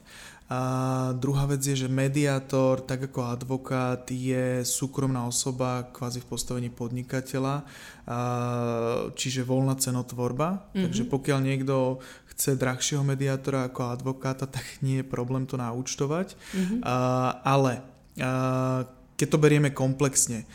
[0.54, 0.60] A
[1.18, 7.66] druhá vec je, že mediátor, tak ako advokát, je súkromná osoba, kvázi v postavení podnikateľa,
[9.18, 10.70] čiže voľná cenotvorba.
[10.70, 10.84] Mm-hmm.
[10.86, 12.06] Takže pokiaľ niekto
[12.38, 16.38] chce drahšieho mediátora ako advokáta, tak nie je problém to naúčtovať.
[16.38, 16.80] Mm-hmm.
[17.42, 17.82] Ale
[19.18, 20.46] keď to berieme komplexne,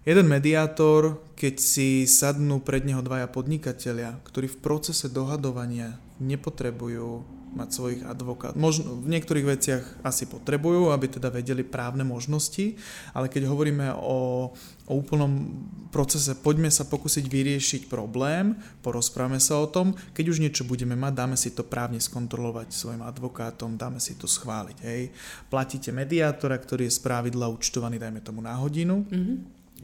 [0.00, 7.68] Jeden mediátor, keď si sadnú pred neho dvaja podnikatelia, ktorí v procese dohadovania nepotrebujú mať
[7.74, 8.54] svojich advokát.
[8.54, 12.78] Možno v niektorých veciach asi potrebujú, aby teda vedeli právne možnosti,
[13.10, 14.50] ale keď hovoríme o,
[14.86, 15.50] o úplnom
[15.90, 18.54] procese, poďme sa pokúsiť vyriešiť problém,
[18.86, 23.02] porozprávame sa o tom, keď už niečo budeme mať, dáme si to právne skontrolovať svojim
[23.02, 24.78] advokátom, dáme si to schváliť.
[24.86, 25.10] Hej.
[25.50, 29.36] Platíte mediátora, ktorý je z pravidla účtovaný, dajme tomu na hodinu, mm-hmm.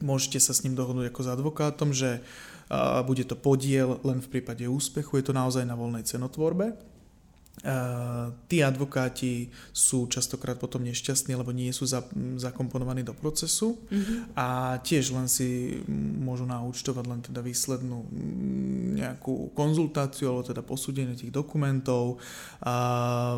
[0.07, 4.39] môžete sa s ním dohodnúť ako s advokátom, že uh, bude to podiel len v
[4.39, 6.95] prípade úspechu, je to naozaj na voľnej cenotvorbe
[8.45, 12.05] tí advokáti sú častokrát potom nešťastní, lebo nie sú za,
[12.37, 14.37] zakomponovaní do procesu mm-hmm.
[14.37, 15.81] a tiež len si
[16.21, 18.05] môžu naúčtovať len teda výslednú
[18.93, 22.21] nejakú konzultáciu alebo teda posúdenie tých dokumentov
[22.61, 22.75] a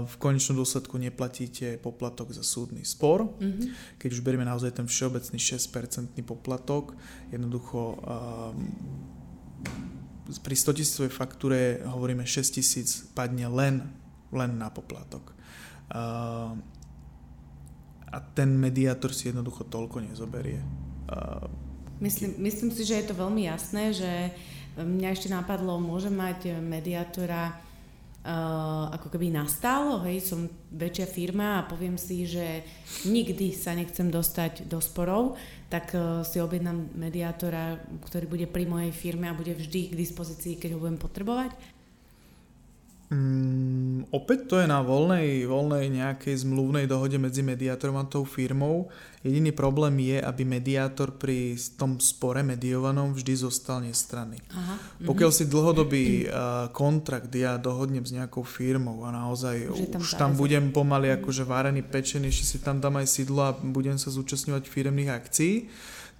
[0.04, 3.24] v konečnom dôsledku neplatíte poplatok za súdny spor.
[3.40, 3.98] Mm-hmm.
[4.04, 6.92] Keď už berieme naozaj ten všeobecný 6% poplatok,
[7.32, 8.04] jednoducho
[10.38, 13.99] pri 100 tisícovej faktúre hovoríme 6 tisíc padne len
[14.34, 15.34] len na poplatok.
[15.89, 16.54] Uh,
[18.10, 20.62] a ten mediátor si jednoducho toľko nezoberie.
[21.10, 21.46] Uh,
[22.02, 24.12] myslím, myslím si, že je to veľmi jasné, že
[24.78, 31.68] mňa ešte napadlo, môžem mať mediátora uh, ako keby nastálo, hej, som väčšia firma a
[31.68, 32.63] poviem si, že
[33.06, 35.38] nikdy sa nechcem dostať do sporov,
[35.70, 40.58] tak uh, si objednám mediátora, ktorý bude pri mojej firme a bude vždy k dispozícii,
[40.58, 41.79] keď ho budem potrebovať.
[43.10, 48.86] Mm, opäť to je na voľnej, voľnej nejakej zmluvnej dohode medzi mediátorom a tou firmou.
[49.26, 54.38] Jediný problém je, aby mediátor pri tom spore mediovanom vždy zostal nestranný.
[54.54, 54.78] Aha,
[55.10, 55.50] Pokiaľ mm-hmm.
[55.50, 60.32] si dlhodobý uh, kontrakt ja dohodnem s nejakou firmou a naozaj už tam, už tam
[60.38, 64.69] budem pomaly akože várený pečený, ešte si tam dám aj sídlo a budem sa zúčastňovať
[64.69, 65.65] firemných akcií,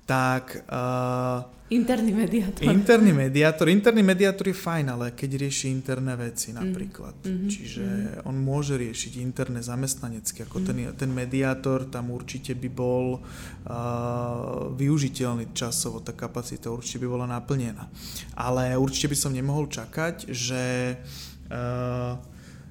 [0.10, 0.66] tak...
[0.66, 2.66] Uh, interný mediátor.
[2.66, 3.70] Interný mediátor.
[3.70, 7.22] Interný mediátor je fajn, ale keď rieši interné veci napríklad.
[7.22, 7.46] Mm-hmm.
[7.46, 8.26] Čiže mm-hmm.
[8.26, 10.50] on môže riešiť interné zamestnanecky.
[10.50, 10.98] Ako mm-hmm.
[10.98, 17.30] ten, ten mediátor tam určite by bol uh, využiteľný časovo, tá kapacita určite by bola
[17.30, 17.86] naplnená.
[18.34, 20.98] Ale určite by som nemohol čakať, že
[21.54, 22.18] uh,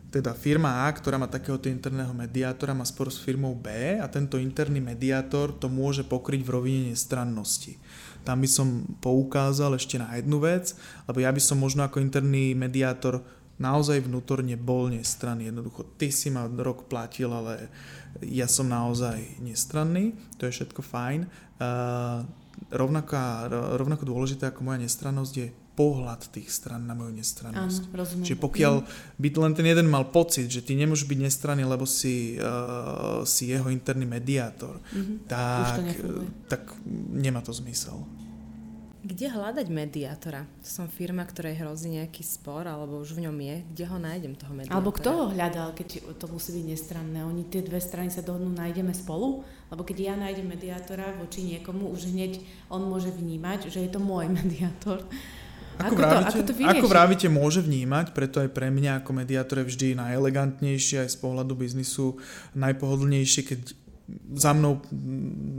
[0.08, 4.40] teda firma A, ktorá má takéhoto interného mediátora, má spor s firmou B a tento
[4.40, 7.76] interný mediátor to môže pokryť v rovine nestrannosti.
[8.24, 10.72] Tam by som poukázal ešte na jednu vec,
[11.04, 13.20] lebo ja by som možno ako interný mediátor
[13.60, 15.52] naozaj vnútorne bol nestranný.
[15.52, 17.68] Jednoducho, ty si ma rok platil, ale
[18.24, 21.20] ja som naozaj nestranný, to je všetko fajn.
[21.58, 22.24] Uh,
[22.72, 27.82] rovnaká, rovnako dôležité ako moja nestrannosť je pohľad tých stran na moju nestrannosť.
[27.86, 28.26] Áno, rozumiem.
[28.26, 28.74] Čiže pokiaľ
[29.14, 33.54] by len ten jeden mal pocit, že ty nemôžeš byť nestranný, lebo si, uh, si
[33.54, 35.30] jeho interný mediátor, mm-hmm.
[35.30, 35.94] tak,
[36.50, 36.62] tak
[37.14, 38.02] nemá to zmysel.
[39.08, 40.42] Kde hľadať mediátora?
[40.58, 43.56] Som firma, ktorej hrozí nejaký spor, alebo už v ňom je.
[43.72, 44.74] Kde ho nájdem, toho mediátora?
[44.74, 47.22] Alebo kto ho hľadal, keď to musí byť nestranné?
[47.22, 49.46] Oni tie dve strany sa dohodnú, nájdeme spolu?
[49.70, 54.02] Lebo keď ja nájdem mediátora voči niekomu, už hneď on môže vnímať, že je to
[54.02, 55.00] môj mediátor.
[55.78, 59.10] Ako, ako, vrávite, to, ako, to ako vrávite môže vnímať, preto aj pre mňa ako
[59.14, 62.18] mediátor je vždy najelegantnejšie aj z pohľadu biznisu,
[62.58, 63.58] najpohodlnejšie, keď
[64.34, 64.80] za mnou,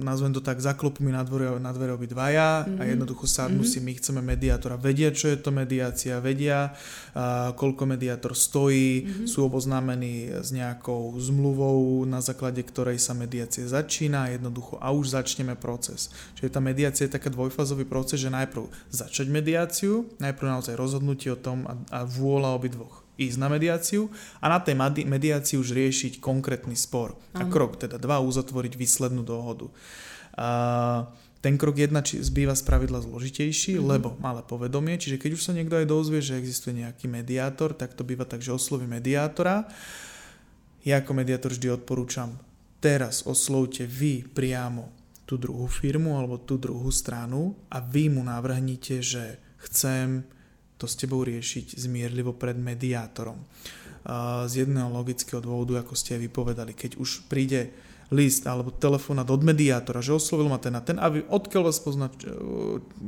[0.01, 0.57] nazvem to tak,
[0.99, 2.79] mi na dvere, na dvere obidvaja mm-hmm.
[2.79, 2.89] a mhm.
[2.89, 3.81] jednoducho sadnú mm-hmm.
[3.81, 4.77] si, my chceme mediátora.
[4.77, 9.27] Vedia, čo je to mediácia, vedia, uh, koľko mediátor stojí, mm-hmm.
[9.29, 15.53] sú oboznámení s nejakou zmluvou, na základe ktorej sa mediácie začína jednoducho a už začneme
[15.53, 16.09] proces.
[16.33, 21.37] Čiže tá mediácia je taký dvojfázový proces, že najprv začať mediáciu, najprv naozaj rozhodnutie o
[21.37, 24.07] tom a, a vôľa obidvoch ísť na mediáciu
[24.39, 27.19] a na tej mediácii už riešiť konkrétny spor.
[27.35, 29.67] A krok teda dva, uzatvoriť výslednú dohodu.
[30.39, 33.91] A ten krok jedna či zbýva z pravidla zložitejší, mm-hmm.
[33.91, 37.95] lebo malé povedomie, čiže keď už sa niekto aj dozvie, že existuje nejaký mediátor, tak
[37.95, 39.67] to býva tak, že osloví mediátora.
[40.83, 42.39] Ja ako mediátor vždy odporúčam,
[42.83, 44.91] teraz oslovte vy priamo
[45.23, 50.27] tú druhú firmu alebo tú druhú stranu a vy mu navrhnite, že chcem
[50.79, 53.43] to s tebou riešiť zmierlivo pred mediátorom.
[54.47, 57.75] Z jedného logického dôvodu, ako ste aj vypovedali, keď už príde
[58.09, 61.77] list alebo telefonát od mediátora, že oslovil ma ten a ten a vy odkiaľ vás
[61.77, 62.09] pozná,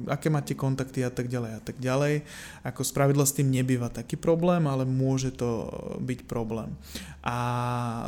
[0.05, 2.21] aké máte kontakty a tak ďalej a tak ďalej.
[2.61, 5.73] Ako spravidla s tým nebýva taký problém, ale môže to
[6.05, 6.77] byť problém
[7.25, 7.37] a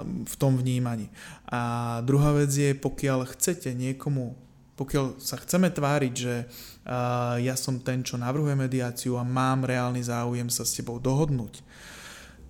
[0.06, 1.10] v tom vnímaní.
[1.50, 4.38] A druhá vec je, pokiaľ chcete niekomu
[4.84, 6.44] pokiaľ sa chceme tváriť, že
[7.40, 11.64] ja som ten, čo navrhuje mediáciu a mám reálny záujem sa s tebou dohodnúť,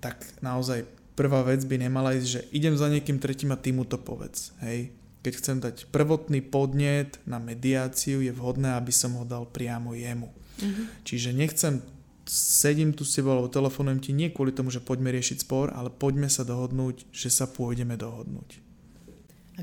[0.01, 3.85] tak naozaj prvá vec by nemala ísť, že idem za niekým tretím a ty mu
[3.85, 4.49] to povedz.
[4.65, 4.89] Hej?
[5.21, 10.33] Keď chcem dať prvotný podnet na mediáciu, je vhodné, aby som ho dal priamo jemu.
[10.33, 10.85] Mm-hmm.
[11.05, 11.85] Čiže nechcem
[12.25, 15.93] sedím tu s tebou alebo telefonujem ti nie kvôli tomu, že poďme riešiť spor, ale
[15.93, 18.62] poďme sa dohodnúť, že sa pôjdeme dohodnúť.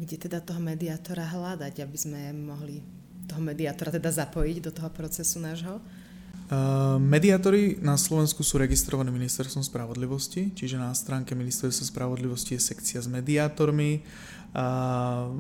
[0.01, 2.81] Kde teda toho mediátora hľadať, aby sme mohli
[3.29, 5.77] toho mediátora teda zapojiť do toho procesu nášho?
[6.51, 12.99] Uh, mediátori na Slovensku sú registrovaní ministerstvom spravodlivosti, čiže na stránke ministerstva spravodlivosti je sekcia
[12.99, 14.03] s mediátormi.
[14.51, 15.31] Uh,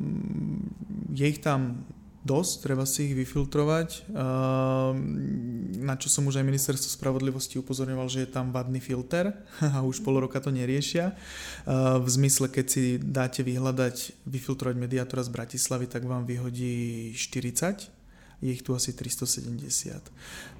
[1.10, 1.82] je ich tam
[2.20, 4.12] dosť, treba si ich vyfiltrovať.
[4.12, 9.32] Ehm, na čo som už aj ministerstvo spravodlivosti upozorňoval, že je tam vadný filter
[9.76, 11.12] a už pol roka to neriešia.
[11.12, 18.00] Ehm, v zmysle, keď si dáte vyhľadať, vyfiltrovať mediátora z Bratislavy, tak vám vyhodí 40
[18.40, 20.00] je ich tu asi 370.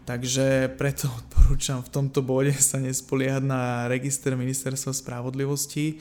[0.05, 5.97] Takže preto odporúčam v tomto bode sa nespoliehať na register ministerstva spravodlivosti,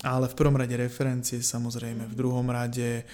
[0.00, 3.04] ale v prvom rade referencie samozrejme, v druhom rade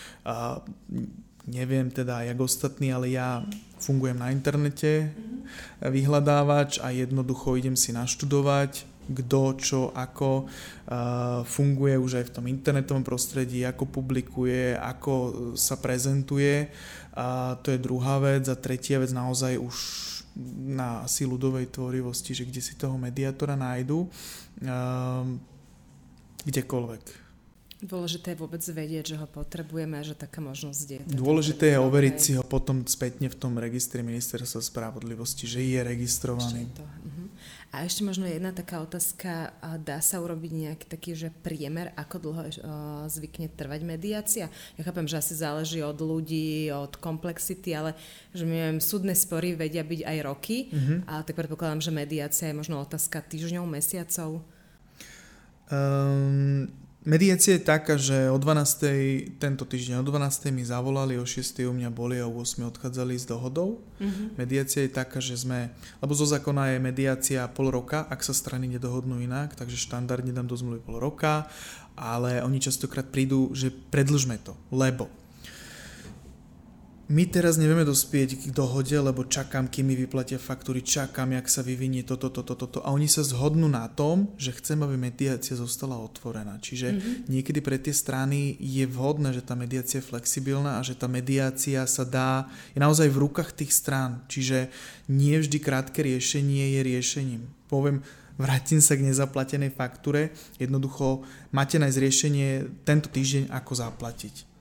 [1.46, 3.44] neviem teda jak ostatní, ale ja
[3.78, 5.12] fungujem na internete,
[5.84, 12.44] vyhľadávač a jednoducho idem si naštudovať, kto, čo, ako uh, funguje už aj v tom
[12.48, 15.12] internetovom prostredí, ako publikuje, ako
[15.60, 16.72] sa prezentuje.
[17.12, 18.48] A to je druhá vec.
[18.48, 19.76] A tretia vec naozaj už
[20.72, 25.28] na asi ľudovej tvorivosti, že kde si toho mediátora nájdu, uh,
[26.48, 27.23] kdekoľvek
[27.84, 31.00] Dôležité je vôbec vedieť, že ho potrebujeme a že taká možnosť je.
[31.04, 36.64] Dôležité je overiť si ho potom spätne v tom registri ministerstva spravodlivosti, že je registrovaný.
[36.72, 36.80] to.
[36.80, 37.28] Uh-huh.
[37.76, 39.52] A ešte možno jedna taká otázka,
[39.84, 42.52] dá sa urobiť nejaký taký, že priemer, ako dlho uh,
[43.04, 44.46] zvykne trvať mediácia?
[44.80, 47.92] Ja chápem, že asi záleží od ľudí, od komplexity, ale
[48.32, 51.04] že my viem, súdne spory vedia byť aj roky, uh-huh.
[51.04, 54.40] a tak predpokladám, že mediácia je možno otázka týždňov, mesiacov.
[55.68, 59.36] Um, Mediácia je taká, že o 12.
[59.36, 60.48] tento týždeň o 12.
[60.48, 61.60] mi zavolali, o 6.
[61.68, 62.64] u mňa boli a o 8.
[62.64, 63.84] odchádzali s dohodou.
[64.00, 64.40] Mm-hmm.
[64.40, 65.68] Mediácia je taká, že sme,
[66.00, 70.48] lebo zo zákona je mediácia pol roka, ak sa strany nedohodnú inak, takže štandardne dám
[70.48, 71.44] do zmluvy pol roka,
[71.92, 75.12] ale oni častokrát prídu, že predlžme to, lebo
[77.04, 81.60] my teraz nevieme dospieť k dohode, lebo čakám, kým mi vyplatia faktúry, čakám, jak sa
[81.60, 82.80] vyvinie toto, toto, toto.
[82.80, 86.56] A oni sa zhodnú na tom, že chcem, aby mediácia zostala otvorená.
[86.64, 87.14] Čiže mm-hmm.
[87.28, 91.84] niekedy pre tie strany je vhodné, že tá mediácia je flexibilná a že tá mediácia
[91.84, 94.24] sa dá, je naozaj v rukách tých strán.
[94.32, 94.72] Čiže
[95.12, 97.42] nie vždy krátke riešenie je riešením.
[97.68, 98.00] Poviem,
[98.40, 100.32] vrátim sa k nezaplatenej faktúre.
[100.56, 101.20] Jednoducho
[101.52, 102.48] máte nájsť riešenie
[102.88, 104.53] tento týždeň, ako zaplatiť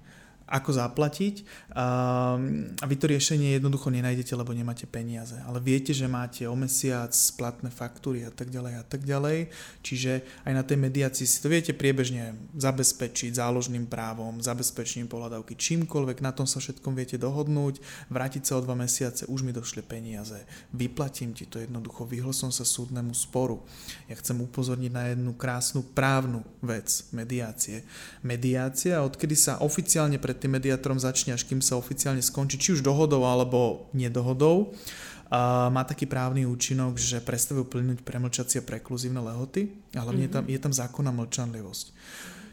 [0.48, 2.36] ako zaplatiť a
[2.84, 5.40] vy to riešenie jednoducho nenájdete, lebo nemáte peniaze.
[5.48, 9.50] Ale viete, že máte o mesiac splatné faktúry a tak ďalej a tak ďalej.
[9.82, 16.20] Čiže aj na tej mediácii si to viete priebežne zabezpečiť záložným právom, zabezpečením pohľadavky, čímkoľvek,
[16.20, 17.80] na tom sa všetkom viete dohodnúť,
[18.12, 20.44] vrátiť sa o dva mesiace, už mi došli peniaze,
[20.76, 23.64] vyplatím ti to jednoducho, vyhol som sa súdnemu sporu.
[24.12, 27.88] Ja chcem upozorniť na jednu krásnu právnu vec mediácie.
[28.22, 32.82] Mediácia, odkedy sa oficiálne pred tým mediátorom začne, až kým sa oficiálne skončí, či už
[32.82, 34.74] dohodou alebo nedohodou,
[35.70, 40.50] má taký právny účinok, že prestavujú plynúť premlčacie prekluzívne lehoty a hlavne mm-hmm.
[40.50, 41.86] je, tam, je tam zákonná mlčanlivosť.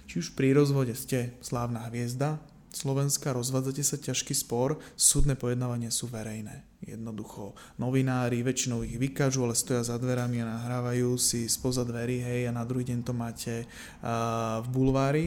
[0.05, 2.37] Či už pri rozvode ste slávna hviezda,
[2.71, 6.63] Slovenska, rozvádzate sa ťažký spor, súdne pojednávania sú verejné.
[6.87, 12.47] Jednoducho, novinári väčšinou ich vykážu, ale stoja za dverami a nahrávajú si spoza dverí, hej,
[12.47, 15.27] a na druhý deň to máte uh, v bulvári.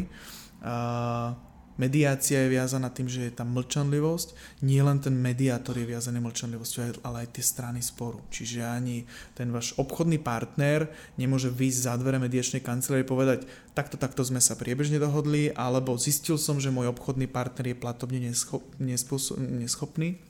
[0.63, 1.35] Uh,
[1.73, 4.61] Mediácia je viazaná tým, že je tam mlčanlivosť.
[4.61, 8.21] Nie len ten mediátor je viazaný mlčanlivosťou, ale aj tie strany sporu.
[8.29, 10.85] Čiže ani ten váš obchodný partner
[11.17, 16.37] nemôže výjsť za dvere mediačnej kancelárie povedať, takto, takto sme sa priebežne dohodli, alebo zistil
[16.37, 20.21] som, že môj obchodný partner je platobne neschop, neschopný.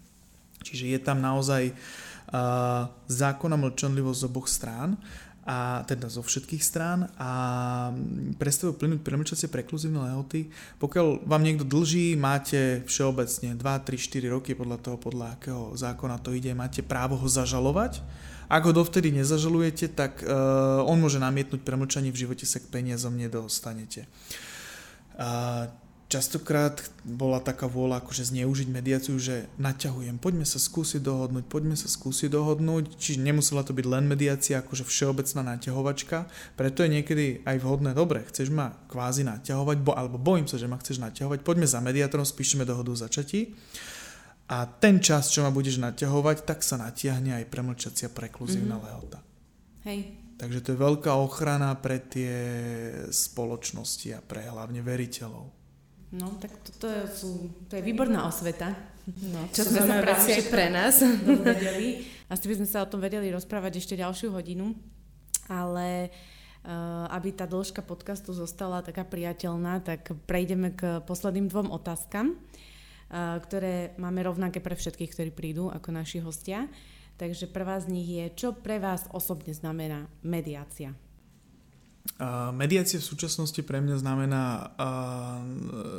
[0.63, 4.95] Čiže je tam naozaj uh, zákonná mlčanlivosť z oboch strán
[5.43, 7.31] a teda zo všetkých strán a
[8.39, 10.47] prestavujú plynúť premlčacie prekluzívne lehoty.
[10.79, 16.23] Pokiaľ vám niekto dlží, máte všeobecne 2, 3, 4 roky podľa toho, podľa akého zákona
[16.23, 17.99] to ide, máte právo ho zažalovať.
[18.47, 23.15] Ak ho dovtedy nezažalujete, tak uh, on môže namietnúť premlčanie, v živote sa k peniazom
[23.15, 24.07] nedostanete.
[25.19, 25.67] Uh,
[26.13, 31.89] častokrát bola taká vôľa akože zneužiť mediáciu, že naťahujem, poďme sa skúsiť dohodnúť, poďme sa
[31.89, 37.57] skúsiť dohodnúť, čiže nemusela to byť len mediácia, akože všeobecná naťahovačka, preto je niekedy aj
[37.65, 41.65] vhodné, dobre, chceš ma kvázi naťahovať, bo, alebo bojím sa, že ma chceš naťahovať, poďme
[41.65, 43.57] za mediátorom, spíšeme dohodu o začatí
[44.53, 48.85] a ten čas, čo ma budeš naťahovať, tak sa natiahne aj premlčacia prekluzívna mm-hmm.
[48.85, 49.19] lehota.
[49.89, 49.99] Hej.
[50.37, 52.33] Takže to je veľká ochrana pre tie
[53.09, 55.62] spoločnosti a pre hlavne veriteľov.
[56.13, 58.77] No, tak toto je, sú, to je výborná osveta.
[59.33, 61.01] No, čo sme sa práve pre nás.
[61.01, 62.05] Dozvedeli.
[62.29, 64.77] Asi by sme sa o tom vedeli rozprávať ešte ďalšiu hodinu,
[65.49, 66.13] ale
[66.63, 73.41] uh, aby tá dĺžka podcastu zostala taká priateľná, tak prejdeme k posledným dvom otázkam, uh,
[73.41, 76.69] ktoré máme rovnaké pre všetkých, ktorí prídu ako naši hostia.
[77.17, 80.93] Takže prvá z nich je, čo pre vás osobne znamená mediácia?
[82.53, 84.43] Mediácia v súčasnosti pre mňa znamená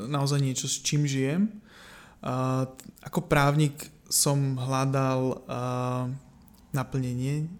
[0.08, 1.48] naozaj niečo, s čím žijem.
[3.04, 5.42] Ako právnik som hľadal
[6.72, 7.50] naplnenie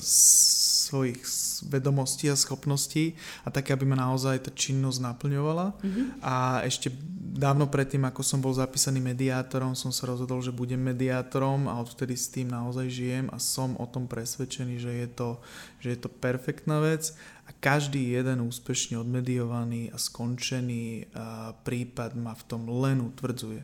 [0.00, 1.22] svojich
[1.70, 5.76] vedomostí a schopností a také, aby ma naozaj tá činnosť naplňovala.
[5.76, 6.06] Mm-hmm.
[6.24, 6.90] A ešte
[7.30, 12.18] dávno predtým, ako som bol zapísaný mediátorom, som sa rozhodol, že budem mediátorom a odvtedy
[12.18, 15.38] s tým naozaj žijem a som o tom presvedčený, že je to,
[15.78, 17.14] že je to perfektná vec
[17.60, 21.12] každý jeden úspešne odmediovaný a skončený
[21.62, 23.62] prípad ma v tom len utvrdzuje.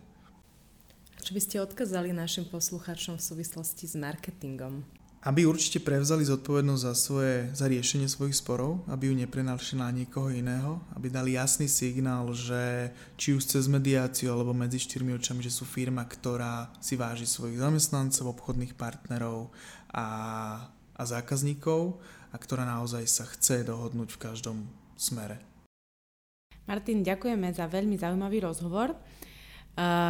[1.24, 4.86] Čo by ste odkazali našim poslucháčom v súvislosti s marketingom?
[5.26, 10.30] Aby určite prevzali zodpovednosť za, svoje, za riešenie svojich sporov, aby ju neprenášali na niekoho
[10.30, 15.50] iného, aby dali jasný signál, že či už cez mediáciu alebo medzi štyrmi očami, že
[15.50, 19.50] sú firma, ktorá si váži svojich zamestnancov, obchodných partnerov
[19.90, 20.06] a,
[20.96, 22.00] a zákazníkov
[22.32, 24.58] a ktorá naozaj sa chce dohodnúť v každom
[24.96, 25.38] smere.
[26.66, 28.96] Martin, ďakujeme za veľmi zaujímavý rozhovor.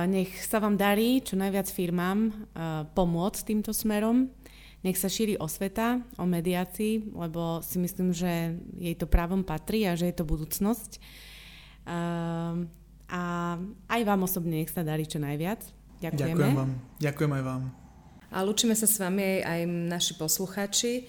[0.07, 2.33] Nech sa vám darí čo najviac firmám
[2.95, 4.31] pomôcť týmto smerom.
[4.87, 9.99] Nech sa šíri osveta o mediácii, lebo si myslím, že jej to právom patrí a
[9.99, 11.03] že je to budúcnosť.
[13.11, 13.23] A
[13.91, 15.61] aj vám osobne nech sa darí čo najviac.
[15.99, 16.31] Ďakujeme.
[16.31, 16.71] Ďakujem vám.
[17.03, 17.86] Ďakujem aj vám.
[18.37, 21.09] A lúčime sa s vami aj naši posluchači.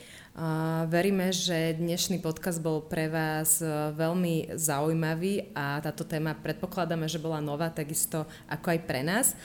[0.87, 3.67] Veríme, že dnešný podcast bol pre vás e,
[3.99, 9.35] veľmi zaujímavý a táto téma predpokladáme, že bola nová takisto ako aj pre nás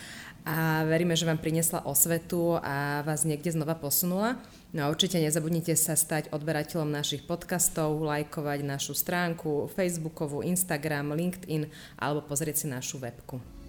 [0.46, 4.38] a veríme, že vám priniesla osvetu a vás niekde znova posunula.
[4.70, 11.66] No a určite nezabudnite sa stať odberateľom našich podcastov, lajkovať našu stránku Facebookovú, Instagram, LinkedIn
[11.98, 13.61] alebo pozrieť si našu webku.